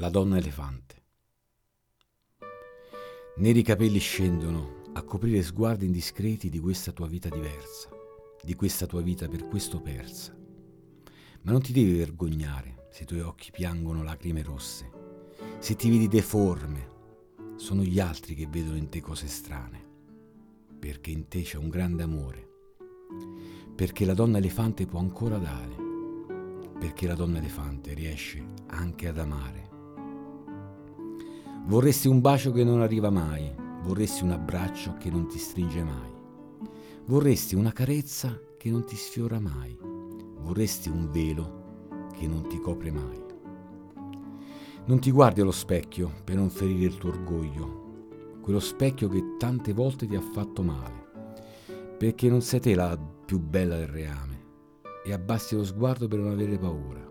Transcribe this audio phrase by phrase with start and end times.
[0.00, 1.02] La donna elefante.
[3.36, 7.90] Neri capelli scendono a coprire sguardi indiscreti di questa tua vita diversa,
[8.42, 10.34] di questa tua vita per questo persa.
[11.42, 14.90] Ma non ti devi vergognare se i tuoi occhi piangono lacrime rosse,
[15.58, 16.88] se ti vedi deforme,
[17.56, 19.84] sono gli altri che vedono in te cose strane,
[20.78, 22.48] perché in te c'è un grande amore,
[23.76, 25.76] perché la donna elefante può ancora dare,
[26.78, 29.79] perché la donna elefante riesce anche ad amare.
[31.66, 36.10] Vorresti un bacio che non arriva mai, vorresti un abbraccio che non ti stringe mai,
[37.06, 39.78] vorresti una carezza che non ti sfiora mai,
[40.40, 43.24] vorresti un velo che non ti copre mai.
[44.86, 49.72] Non ti guardi allo specchio per non ferire il tuo orgoglio, quello specchio che tante
[49.72, 51.08] volte ti ha fatto male,
[51.96, 54.44] perché non sei te la più bella del reame
[55.04, 57.08] e abbassi lo sguardo per non avere paura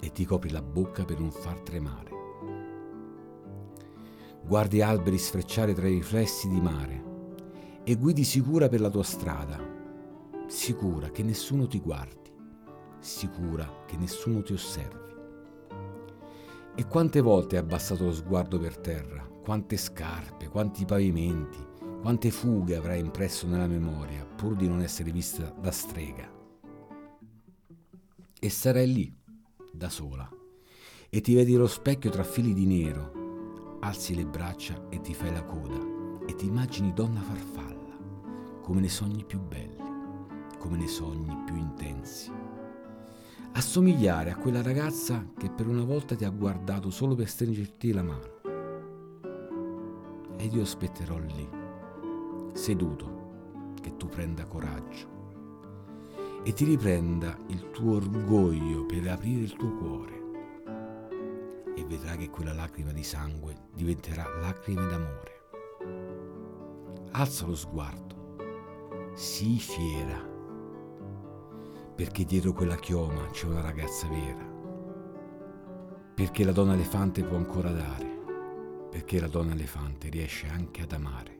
[0.00, 2.09] e ti copri la bocca per non far tremare.
[4.50, 7.04] Guardi alberi sfrecciare tra i riflessi di mare
[7.84, 9.56] e guidi sicura per la tua strada,
[10.48, 12.32] sicura che nessuno ti guardi,
[12.98, 15.14] sicura che nessuno ti osservi.
[16.74, 21.64] E quante volte hai abbassato lo sguardo per terra, quante scarpe, quanti pavimenti,
[22.00, 26.28] quante fughe avrai impresso nella memoria pur di non essere vista da strega.
[28.40, 29.16] E sarai lì,
[29.72, 30.28] da sola,
[31.08, 33.19] e ti vedi allo specchio tra fili di nero
[33.80, 35.78] alzi le braccia e ti fai la coda
[36.26, 37.96] e ti immagini donna farfalla,
[38.60, 39.82] come nei sogni più belli,
[40.58, 42.30] come nei sogni più intensi.
[43.52, 48.02] Assomigliare a quella ragazza che per una volta ti ha guardato solo per stringerti la
[48.02, 48.38] mano.
[50.36, 51.48] Ed io aspetterò lì,
[52.52, 53.18] seduto,
[53.80, 55.18] che tu prenda coraggio
[56.42, 60.19] e ti riprenda il tuo orgoglio per aprire il tuo cuore
[61.90, 65.38] vedrà che quella lacrima di sangue diventerà lacrime d'amore.
[67.10, 68.36] Alza lo sguardo,
[69.14, 70.24] sii fiera,
[71.96, 74.48] perché dietro quella chioma c'è una ragazza vera,
[76.14, 78.06] perché la donna elefante può ancora dare,
[78.88, 81.38] perché la donna elefante riesce anche ad amare.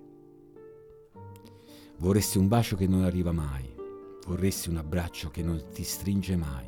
[1.99, 3.73] Vorresti un bacio che non arriva mai,
[4.27, 6.67] vorresti un abbraccio che non ti stringe mai,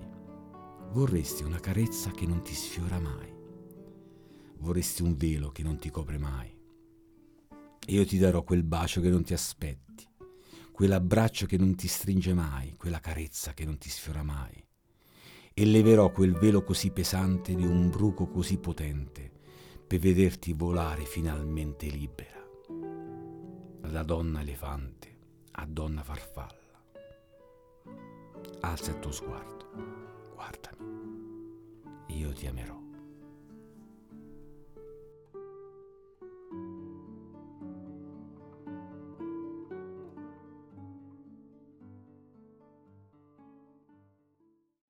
[0.92, 3.31] vorresti una carezza che non ti sfiora mai
[4.62, 6.56] vorresti un velo che non ti copre mai.
[7.88, 10.06] Io ti darò quel bacio che non ti aspetti,
[10.70, 14.64] quell'abbraccio che non ti stringe mai, quella carezza che non ti sfiora mai.
[15.52, 19.30] E leverò quel velo così pesante di un bruco così potente
[19.86, 22.40] per vederti volare finalmente libera.
[23.80, 25.18] Da donna elefante
[25.50, 26.60] a donna farfalla.
[28.60, 32.91] Alza il tuo sguardo, guardami, io ti amerò.